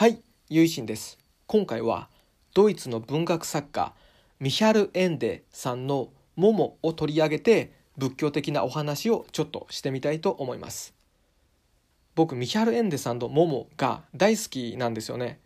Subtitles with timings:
[0.00, 1.18] はい、ゆいしんです。
[1.46, 2.08] 今回は
[2.54, 3.92] ドイツの文学作家
[4.38, 10.94] ミヒャル・エンデさんの「モモ」を取り上げて仏教的なお話をちょっとしてみたいと思います。
[12.14, 15.38] 僕ミヒャル・エンデさんの「モモ」が大好きなんですよね。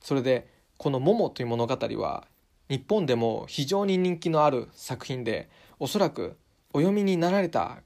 [0.00, 2.26] それでこの「モモ」という物語は
[2.68, 5.48] 日本でも非常に人気のある作品で
[5.78, 6.36] おそらく
[6.72, 7.80] お読みになられた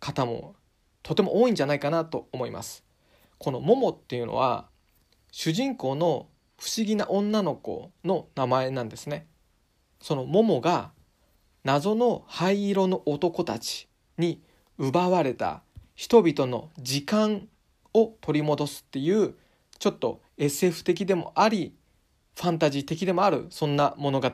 [0.00, 0.56] 方も
[1.04, 2.82] とても多いんじゃないかなと思います。
[3.38, 4.71] この「モモ」っていうのは
[5.32, 6.28] 主人公の
[6.58, 9.26] 不思議な女の子の名前なんですね。
[10.00, 10.92] そのモモが
[11.64, 14.42] 謎の灰色の男たちに
[14.76, 15.62] 奪われた
[15.94, 17.48] 人々の時間
[17.94, 19.34] を取り戻すっていう
[19.78, 21.74] ちょっと SF 的でもあり
[22.36, 24.30] ファンタジー的でもあるそんな物語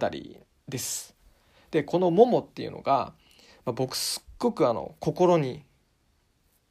[0.69, 1.14] です。
[1.70, 3.12] でこの「モモ」っていうのが、
[3.64, 5.62] まあ、僕すっごくあの心に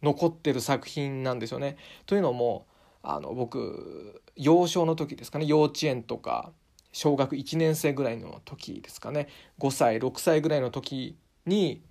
[0.03, 1.77] 残ってる作品なんですよね。
[2.05, 2.67] というのも
[3.03, 6.51] あの僕幼少の時ですかね幼稚園とか
[6.91, 9.27] 小学1年生ぐらいの時ですかね
[9.59, 11.81] 5歳6歳ぐらいの時に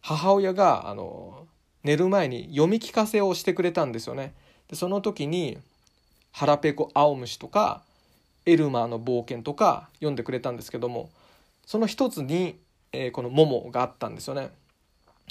[0.00, 1.46] 母親があの
[1.84, 4.34] 寝る前に読み聞かせをしてくれたんですよね。
[4.68, 5.58] でその時に
[6.32, 7.82] 「腹ペコ青虫」とか
[8.46, 11.10] 「エルマーの冒険」とか読んでくれたんですけども
[11.66, 12.58] その一つに、
[12.92, 14.50] えーこの「モモ」があったんですよね。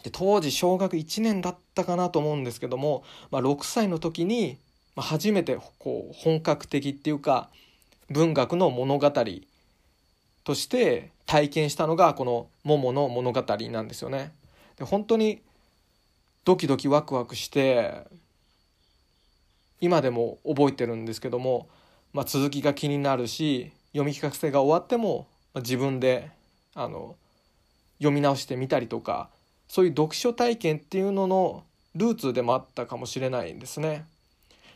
[0.03, 4.57] で当時小学1年だったかなと思うんですけども、まあ、6歳の時に
[4.95, 7.49] 初めてこう本格的っていうか
[8.09, 9.11] 文学の物語
[10.43, 14.31] として体験したのがこの「モモの物語」なんですよね。
[14.77, 15.41] で本当に
[16.43, 18.05] ドキドキワクワクして
[19.79, 21.67] 今でも覚えてるんですけども、
[22.13, 26.31] まあ、続きが気になるし読み聞かせが終わっても、自分で
[26.75, 27.15] あの
[27.97, 29.29] 読み直してみたりとか
[29.67, 31.63] そういう読書体験っていうのの
[31.95, 34.05] ルーツでもあったかもしれないんですね。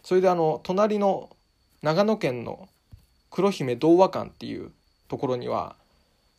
[0.06, 1.36] それであの隣の
[1.82, 2.70] 長野県の
[3.32, 4.72] 黒姫童話館っていう
[5.08, 5.76] ところには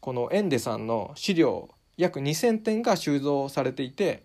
[0.00, 4.22] このエンデさんの資料約2,000点が収蔵されていて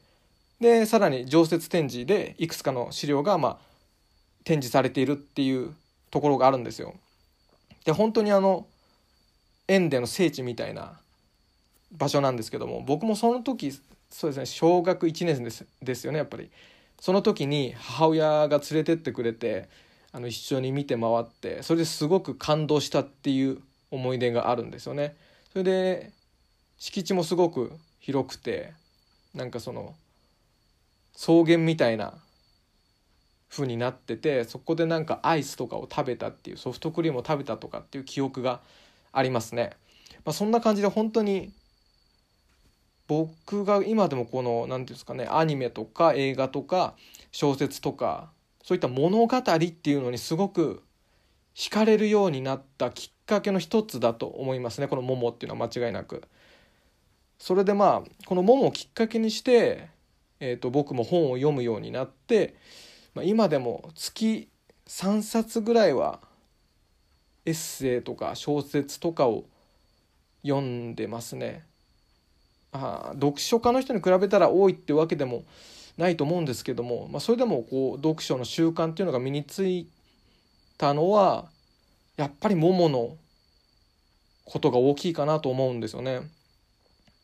[0.60, 3.58] でさらに常設展示でいくつかの資料がまあ
[4.44, 5.74] 展示されているっていう
[6.12, 6.94] ところがあるんですよ。
[7.84, 8.68] で本当にあの
[9.68, 11.00] エンデの聖地みたいな
[11.92, 13.72] 場所なんですけども僕もその時
[14.12, 16.52] そうですね小学1年生ですですよねやっぱり。
[17.02, 19.68] その時に母親が連れてってくれて
[20.14, 23.58] あの一緒に見て回ってそれですごく感動したっていう
[23.90, 25.16] 思い出があるんですよね。
[25.52, 26.12] それで
[26.78, 28.74] 敷地もすごく広くて
[29.34, 29.96] なんかその
[31.16, 32.14] 草原みたいな
[33.50, 38.62] 風になっててそこでなんかアイスとかを食べたっていうソフトクリームを食べたとかっていう記憶が
[39.12, 39.72] ありますね。
[40.24, 41.52] まあ、そんな感じで本当に
[43.08, 46.96] 僕が今でもこの何て言うんですかねアニメとか映画とか
[47.32, 48.32] 小説とか
[48.64, 50.84] そういった物語っていうのにすごく
[51.56, 56.24] 惹かれるようになったきっかけの一つだと思いますねこの「モモ」っていうのは間違いなく。
[57.38, 59.90] それでまあこの「モモ」をきっかけにして、
[60.40, 62.56] えー、と僕も本を読むようになって、
[63.16, 64.48] まあ、今でも月
[64.88, 66.22] 3冊ぐらいは
[67.46, 69.46] エッセイとか小説とかを
[70.44, 71.66] 読んでますね。
[72.72, 75.44] あ読書家の人に比べたら多いってわけでも
[75.98, 79.88] ないと思うんですけども、まあ、それでもこう読書の習慣っていうのが身につい
[80.78, 81.46] たのは
[82.18, 83.18] やっぱりモモの
[84.46, 86.22] ことが大きいかなと思うんですよね。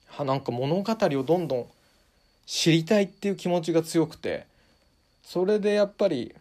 [0.07, 1.65] はなんか物語をどんどん
[2.45, 4.47] 知りたいっていう気持ちが強くて
[5.23, 6.33] それでやっぱり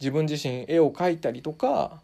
[0.00, 2.00] 自分自身絵を描いたりとか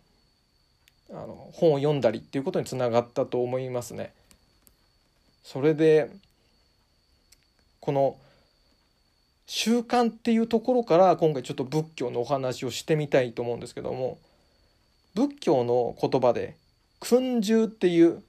[1.10, 4.12] あの本を読んだりっていうことにつながったと思いますね。
[5.42, 6.10] それで
[7.80, 8.16] この
[9.46, 14.18] 習慣っていうところから今回ちょっと仏教のお話をしてみたいと思うんですけども
[15.14, 16.56] 仏教の言葉で
[17.00, 18.22] 「訓従」っていう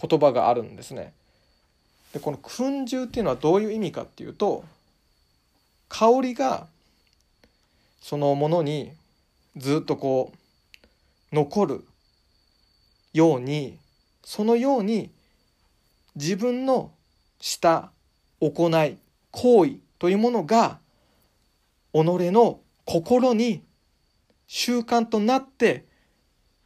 [0.00, 1.12] 言葉があるんですね。
[2.14, 4.64] でこの「訓従」っていうのはどういう意味かっていうと
[5.90, 6.66] 香りが
[8.00, 8.92] そのものに
[9.56, 11.84] ずっとこう残る
[13.12, 13.78] ように
[14.24, 15.10] そのように
[16.16, 16.90] 自分の
[17.40, 17.91] した
[18.50, 18.98] 行い
[19.30, 20.80] 行為というものが
[21.92, 21.98] 己
[22.32, 23.62] の心に
[24.48, 25.86] 習慣となって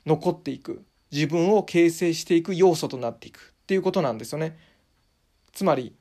[0.07, 4.59] 残っていく自分を形成していく要素となっていくっていうことなんですよね。
[5.53, 5.95] つまり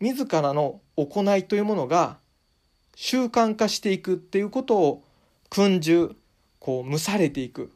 [0.00, 2.18] 自らの行いというものが
[2.94, 5.04] 習慣化していくっていうことを
[5.50, 6.14] 訓従
[6.60, 7.68] こう蒸されていくっ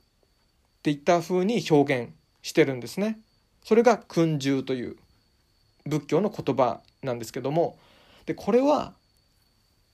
[0.82, 2.12] ていったふうに表現
[2.43, 3.19] してるんですね。
[3.64, 4.97] それが訓従という
[5.88, 7.79] 仏教の言葉なんですけども
[8.26, 8.93] でこれは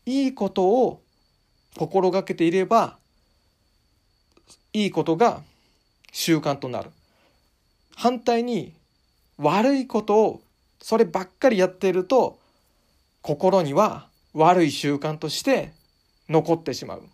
[0.07, 1.01] いいことを
[1.77, 2.97] 心がけていれば
[4.73, 5.43] いいことが
[6.13, 6.91] 習慣となる。
[7.97, 8.73] 反対に
[9.39, 10.43] 悪いことを
[10.81, 12.39] そればっかりやっていると
[13.23, 15.73] 心には悪い習慣として
[16.29, 17.01] 残ってしまう。
[17.01, 17.05] っ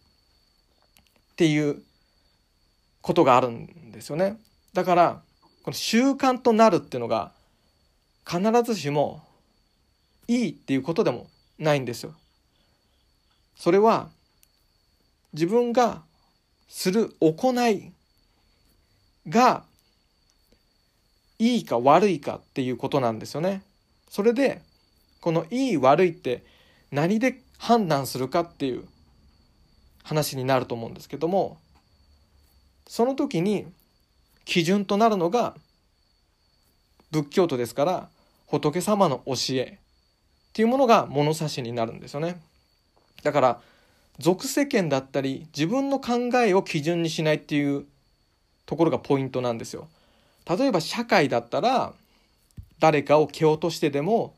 [1.36, 1.82] ていう
[3.00, 4.38] ことがあるんですよね。
[4.72, 5.22] だから
[5.62, 7.32] この習慣となるっていうのが
[8.28, 9.22] 必ずしも
[10.28, 11.28] いいっていうことでも
[11.58, 12.14] ないんですよ
[13.56, 14.08] それは
[15.32, 16.02] 自分が
[16.68, 17.92] する行い
[19.28, 19.64] が
[21.38, 23.62] いいか悪いかっていうことなんですよね。
[24.08, 24.60] それで
[25.20, 26.44] このいい悪いって
[26.90, 28.84] 何で判断するかっていう
[30.02, 31.58] 話になると思うんですけども
[32.86, 33.66] その時に
[34.44, 35.54] 基準となるのが
[37.10, 38.08] 仏教徒ですから
[38.46, 39.78] 仏様の教え
[40.50, 42.40] っていうものが物差しになるんですよね。
[43.22, 43.60] だから
[44.18, 47.86] 俗世間だったり自分の考えを基準にしないっていう
[48.66, 49.88] ところがポイントなんですよ。
[50.48, 51.92] 例えば社会だったら
[52.80, 54.34] 誰かを蹴落としてでも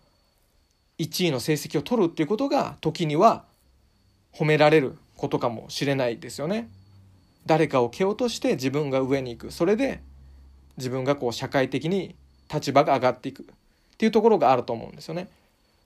[0.98, 3.44] 1位の成績を取るっていうことが時には
[4.32, 6.68] 褒められることかもしれないですよね。
[7.46, 10.00] 誰かを蹴落として自分が上に行くそれで
[10.76, 12.14] 自分がこう社会的に
[12.52, 13.46] 立場が上がっていくっ
[13.96, 15.28] ていうところがあると思うんですよね。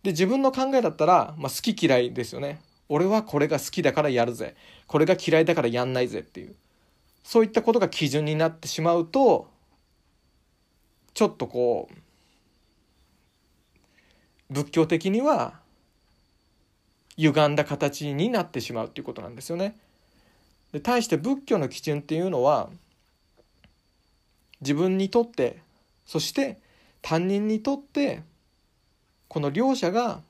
[0.02, 2.60] で自分の考えだったら、まあ、好き嫌いですよね。
[2.88, 4.54] 俺はこれが好きだからやるぜ
[4.86, 6.54] これが嫌いだからやんないぜっていう
[7.24, 9.48] そういったことが基準になってしまうと
[11.14, 11.94] ちょっとこう
[14.50, 15.54] 仏教的には
[17.16, 19.76] 歪んだ形になってしまうっていうことなんですよね。
[20.72, 22.68] で対して仏教の基準っていうのは
[24.60, 25.58] 自分にとって
[26.06, 26.58] そして
[27.02, 28.22] 他人にとって
[29.28, 30.20] この両者が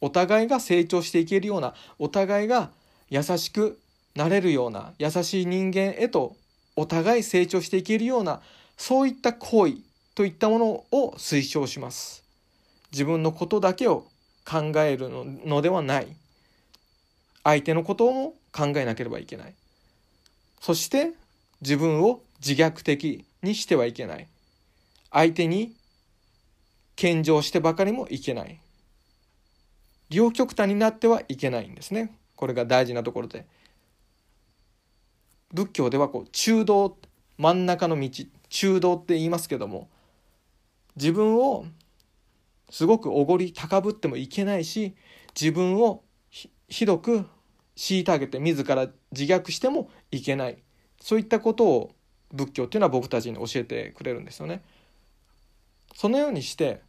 [0.00, 2.70] お互いが成長していけるようなお互いが
[3.10, 3.80] 優しく
[4.14, 6.36] なれるような優しい人間へと
[6.76, 8.40] お互い成長していけるような
[8.76, 9.78] そういった行為
[10.14, 12.24] といったものを推奨します。
[12.92, 14.06] 自分のことだけを
[14.44, 16.08] 考えるのではない。
[17.44, 19.54] 相手のことも考えなければいけない。
[20.60, 21.12] そして
[21.60, 24.28] 自分を自虐的にしてはいけない。
[25.10, 25.74] 相手に
[26.96, 28.60] 献上してばかりもいけない。
[30.10, 32.14] 両極端になってはいけないんですね。
[32.36, 33.46] これが大事なところで。
[35.52, 36.98] 仏教ではこう中道
[37.38, 38.10] 真ん中の道
[38.48, 39.88] 中道って言いますけども
[40.96, 41.64] 自分を
[42.70, 44.94] すごくおごり高ぶってもいけないし
[45.38, 46.02] 自分を
[46.68, 47.24] ひどく
[47.76, 50.58] 虐げて自ら自虐してもいけない。
[51.00, 51.94] そういったことを
[52.32, 54.62] 仏教っていうのは僕たちに教えてくれるんですよね。
[55.94, 56.80] そのようにして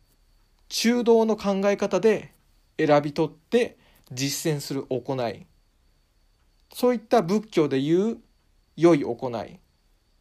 [0.67, 2.31] 中道の考え方で
[2.77, 3.77] 選び取って
[4.11, 5.45] 実践する行い。
[6.73, 8.17] そういった仏教でいう
[8.75, 9.59] 良い行い。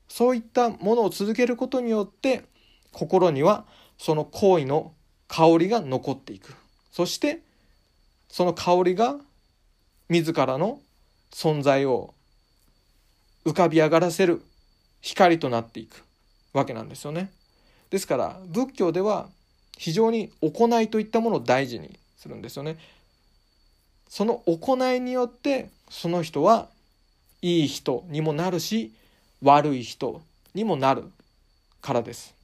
[0.09, 2.45] そういったものを続けることによって
[2.93, 3.67] 心には
[3.99, 4.95] その行為の
[5.29, 6.55] 香りが残っていく。
[6.91, 7.43] そして
[8.29, 9.17] その香りが
[10.09, 10.81] 自らの
[11.31, 12.15] 存在を
[13.45, 14.43] 浮かび上がらせる。
[15.01, 16.05] 光となっていく
[16.53, 17.31] わけなんですよね。
[17.91, 19.29] ですから仏教では
[19.77, 22.77] 非常に行いといったものを大事にするんですよね。
[24.09, 26.69] その行いによってその人は
[27.43, 28.93] いい人にもなるし
[29.43, 30.23] 悪い人
[30.55, 31.05] にもなる
[31.81, 32.35] からです。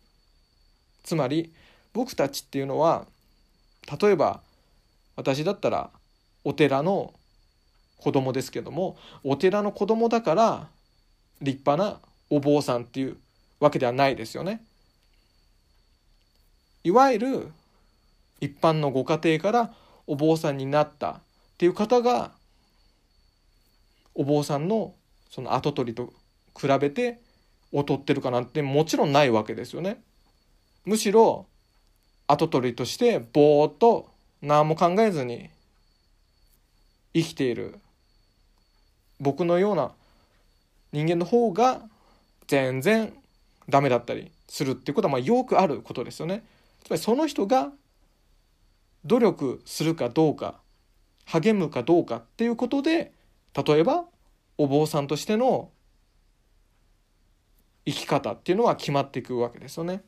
[1.02, 1.52] つまり
[1.92, 3.06] 僕たちっていうのは
[4.00, 4.40] 例えば
[5.16, 5.90] 私だったら
[6.44, 7.12] お寺の
[7.98, 10.68] 子供ですけどもお寺の子供だから
[11.40, 11.98] 立派な
[12.30, 13.16] お坊さんっていう
[13.60, 14.62] わけではないですよね。
[16.82, 17.52] いわゆる
[18.40, 19.74] 一般のご家庭から
[20.06, 21.20] お坊さんになったっ
[21.56, 22.32] ていう方が
[24.14, 24.94] お坊さんの
[25.30, 26.12] その跡取りと
[26.54, 27.20] 比べて
[27.72, 30.02] 劣ってるかなんてもちろんないわけですよね。
[30.84, 31.46] むしろ
[32.26, 34.10] 跡取りとしてぼーっと
[34.42, 35.50] 何も考えずに
[37.14, 37.78] 生きている
[39.20, 39.92] 僕のような
[40.92, 41.80] 人間の方が
[42.46, 43.12] 全然
[43.68, 46.44] ダメだったりするっていうことはまあよくあることですよね。
[46.84, 47.72] つまりその人が
[49.04, 50.60] 努力するかどうか
[51.26, 53.12] 励むかどうかっていうことで
[53.54, 54.04] 例えば
[54.58, 55.70] お坊さんとしての
[57.86, 60.02] 生き方っていうのは決まっていくわけですよね。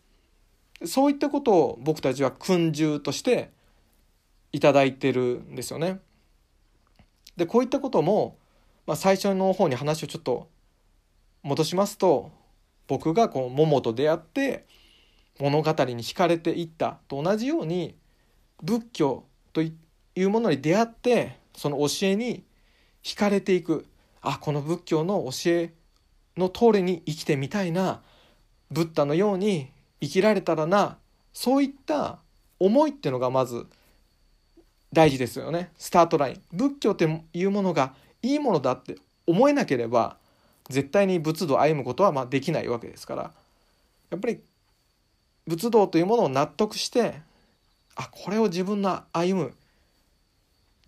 [0.85, 3.50] そういったことを僕たちは訓従として
[4.52, 6.00] いただいてるんですよね。
[7.37, 8.38] でこういったことも、
[8.87, 10.49] まあ、最初の方に話をちょっと
[11.46, 12.32] 戻しますと
[12.88, 14.66] 僕がこう桃と出会って
[15.38, 17.94] 物語に惹かれていったと同じように
[18.62, 19.72] 仏教とい
[20.16, 22.42] うものに出会ってその教えに
[23.04, 23.86] 惹かれていく。
[24.22, 25.72] あこの仏教の教え
[26.36, 28.02] の通りに生きてみたいな
[28.72, 30.98] ブッダのように生きられたらな
[31.32, 32.18] そういった
[32.58, 33.66] 思いっていうのがまず
[34.92, 35.70] 大事ですよね。
[35.78, 36.42] スタートライン。
[36.52, 38.96] 仏教っていうものがいいものだって
[39.28, 40.16] 思えなければ
[40.68, 43.32] 絶対に仏道を歩むことはまできないわけですから。
[44.11, 44.40] やっぱり
[45.46, 47.20] 仏道というものを納得して
[47.94, 49.54] あこれを自分の歩む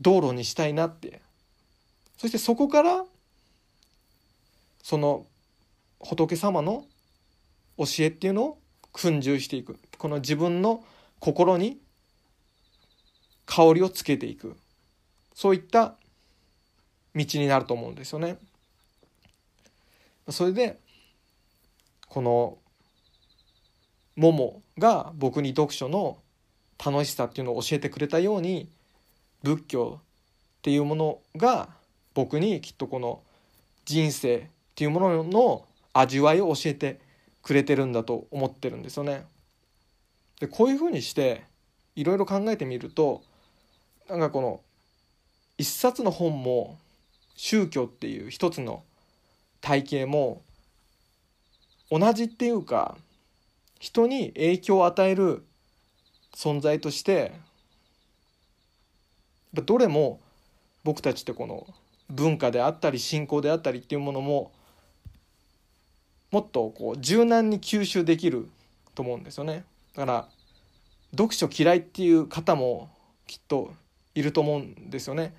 [0.01, 1.21] 道路にしたいなって。
[2.17, 3.05] そしてそこから
[4.83, 5.27] その
[6.01, 6.85] 仏様の
[7.77, 8.59] 教えっていうのを
[8.93, 9.79] 訓従していく。
[9.99, 10.85] この自分の
[11.21, 11.79] 心に
[13.47, 14.57] 香りをつけていく。
[15.35, 15.95] そういった
[17.15, 18.39] 道になると思うんですよね。
[20.31, 20.79] それで
[22.09, 22.59] この
[24.17, 26.19] ももが僕に読書の
[26.85, 28.69] 楽しさっていうのを教えてくれたように
[29.43, 30.05] 仏教っ
[30.63, 31.69] ていうものが
[32.15, 33.23] 僕にきっとこの
[33.85, 34.41] 人生っ
[34.75, 37.01] ていうものの味わいを教えて
[37.43, 39.25] くれてるんだと思ってるんですよね。
[40.41, 41.45] でこういうふうにして
[41.97, 43.23] いろいろ考えてみると
[44.09, 44.61] なんかこの
[45.57, 46.79] 一冊の本も
[47.35, 48.83] 宗教っていう一つの
[49.61, 50.43] 体系も
[51.91, 52.97] 同じっていうか
[53.79, 55.45] 人に影響を与える
[56.35, 57.33] 存在として
[59.55, 60.21] どれも
[60.85, 61.67] 僕たちってこの
[62.11, 64.53] 文化であったり信仰であったりっていうものも
[66.31, 68.49] もっとこう柔軟に吸収できる
[68.95, 69.65] と思うんですよね。
[69.95, 70.29] だから
[71.13, 72.91] 読書嫌いっていう方も
[73.27, 73.73] きっと
[74.15, 75.35] いると思うんですよね。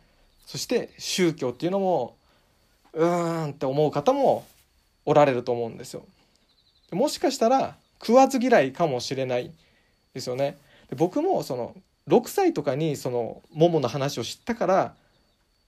[0.45, 2.15] そして宗教っていうのも
[2.93, 4.45] うーんって思う方も
[5.05, 6.05] おられると思うんですよ。
[6.91, 9.51] もしかしたら食わず嫌いかもしれない
[10.13, 10.57] ですよね。
[10.89, 11.75] で僕もその
[12.07, 14.95] 6歳とかにその桃の話を知ったから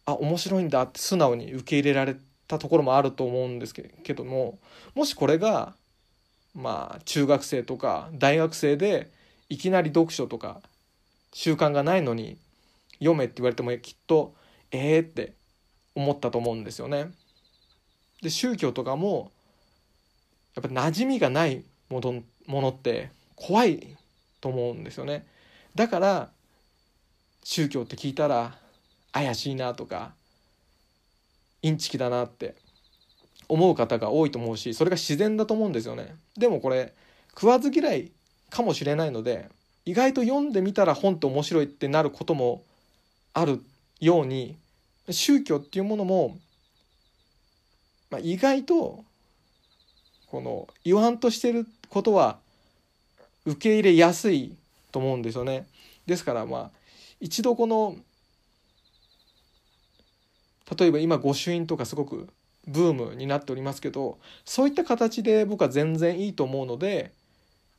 [0.06, 2.16] あ面白いんだって素直に受け入れられ
[2.48, 4.58] たところもあると思うんですけども
[4.96, 5.74] もしこれが
[6.56, 9.12] まあ中学生とか大学生で
[9.50, 10.62] いきなり読書とか
[11.34, 12.38] 習慣がないのに
[13.00, 14.34] 読めって言われてもきっと
[14.72, 15.34] ええ、って
[15.96, 17.12] 思ったと思うんですよね。
[18.22, 19.32] で宗教とかも
[20.56, 23.98] やっぱ馴染みがないものものって怖い
[24.40, 25.26] と思うんですよね。
[25.76, 26.30] だから
[27.44, 28.58] 宗教って聞いたら
[29.12, 30.14] 怪しいなとか
[31.62, 32.56] インチキだなって
[33.48, 36.16] 思う方が多いと思うしそれが自然だと思うんですよね。
[36.38, 36.94] でもこれ
[37.34, 38.12] 食わず嫌い
[38.50, 39.50] かもしれないので
[39.86, 42.64] 意外と読んでみたら本って面白いってなることも
[43.34, 43.62] ある
[44.00, 44.58] ように
[45.14, 46.38] 宗教っていうものも、
[48.10, 49.04] まあ、意外と
[50.28, 52.40] この言わんとしてることは
[53.46, 54.56] 受け入れやすい
[54.92, 55.68] と思うんですよね。
[56.06, 56.72] ですからまあ
[57.20, 57.96] 一度この
[60.78, 62.30] 例えば今御朱印とかすごく
[62.68, 67.12] ブームになっておりますけどそういった形で僕は全然いいと思うので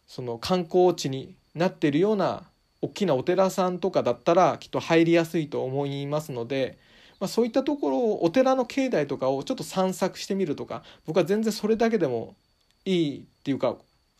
[0.06, 2.44] その観光地になっているような
[2.82, 6.76] 大きなお寺さんとかだったらきっと入りやすいと思いますので、
[7.22, 12.34] まあ、そういったところをお寺の境内とかをちょっと散策してみるとか僕は全然それだけでも
[12.84, 13.76] いいっていうか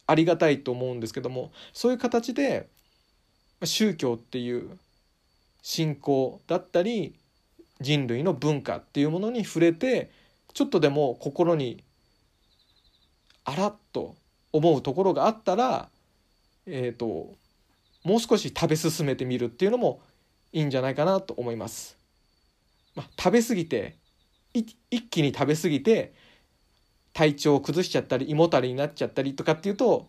[0.07, 2.69] ありがたいと思うんですけどもそういう形で
[3.65, 4.79] 宗教っていう
[5.63, 7.17] 信仰だったり
[7.81, 10.13] 人類の文化っていうものに触れて
[10.55, 11.83] ちょっとでも心に
[13.45, 14.15] あらっと
[14.53, 15.89] 思うところがあったら
[16.67, 17.35] えっ、ー、と
[18.05, 20.01] もう少し食べ進めてみるっていうのも
[20.53, 22.01] いいんじゃないかなと思います。
[22.95, 23.97] まあ、食べ過ぎて
[24.53, 24.77] 一
[25.09, 26.15] 気に食べ過ぎて
[27.13, 30.09] 体調を崩しちゃったり胃もたれになっちゃったりとかっていうと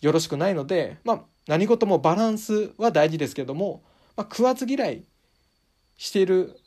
[0.00, 3.82] よろしくないので、まあ、何事もバランスは大事ですけども、
[4.16, 5.04] まあ、食わず嫌い
[5.96, 6.58] している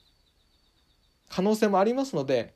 [1.29, 2.53] 可能性もありますので、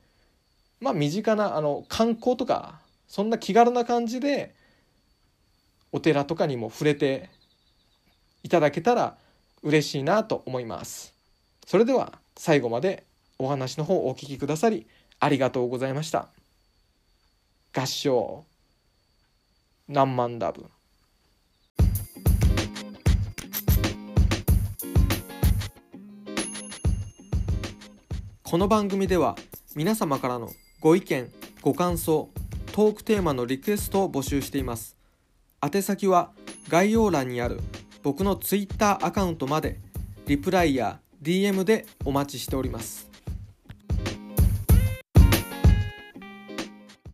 [0.80, 4.54] まあ、身近なあの観光とかそんな気軽な感じで
[5.92, 7.28] お寺とかにも触れて
[8.42, 9.18] いただけたら
[9.62, 11.14] 嬉しいなと思います。
[11.66, 13.04] それでは最後まで
[13.38, 14.86] お話の方をお聞きくださり
[15.20, 16.28] ありがとうございました。
[17.74, 18.44] 合唱
[19.88, 20.66] 何万ダブ
[28.42, 29.36] この番組では
[29.74, 31.30] 皆様からのご意見
[31.62, 32.28] ご感想
[32.72, 34.98] トークテーマのリクエストを募集しています
[35.62, 36.32] 宛先は
[36.68, 37.58] 概要欄にある
[38.02, 39.80] 僕の Twitter アカウントまで
[40.26, 43.11] リプライや DM でお待ちしております。